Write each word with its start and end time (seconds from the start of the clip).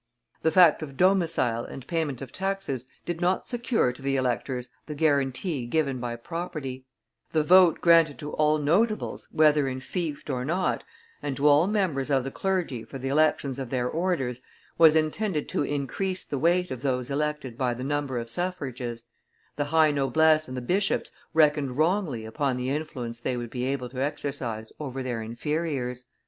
The 0.41 0.49
fact 0.51 0.81
of 0.81 0.97
domicile 0.97 1.63
and 1.63 1.85
payment 1.85 2.23
of 2.23 2.31
taxes 2.31 2.87
did 3.05 3.21
not 3.21 3.47
secure 3.47 3.93
to 3.93 4.01
the 4.01 4.15
electors 4.15 4.67
the 4.87 4.95
guaranty 4.95 5.67
given 5.67 5.99
by 5.99 6.15
property; 6.15 6.85
the 7.33 7.43
vote 7.43 7.81
granted 7.81 8.17
to 8.17 8.33
all 8.33 8.57
nobles 8.57 9.27
whether 9.31 9.67
enfeoffed 9.67 10.27
or 10.31 10.43
not, 10.43 10.83
and 11.21 11.37
to 11.37 11.47
all 11.47 11.67
members 11.67 12.09
of 12.09 12.23
the 12.23 12.31
clergy 12.31 12.83
for 12.83 12.97
the 12.97 13.09
elections 13.09 13.59
of 13.59 13.69
their 13.69 13.87
orders, 13.87 14.41
was 14.75 14.95
intended 14.95 15.47
to 15.49 15.61
increase 15.61 16.23
the 16.23 16.39
weight 16.39 16.71
of 16.71 16.81
those 16.81 17.11
elected 17.11 17.55
by 17.55 17.75
the 17.75 17.83
number 17.83 18.17
of 18.17 18.27
suffrages; 18.27 19.03
the 19.55 19.65
high 19.65 19.91
noblesse 19.91 20.47
and 20.47 20.57
the 20.57 20.61
bishops 20.61 21.11
reckoned 21.35 21.77
wrongly 21.77 22.25
upon 22.25 22.57
the 22.57 22.71
influence 22.71 23.19
they 23.19 23.37
would 23.37 23.51
be 23.51 23.65
able 23.65 23.87
to 23.87 24.01
exercise 24.01 24.71
over 24.79 25.03
their 25.03 25.21
inferiors. 25.21 26.05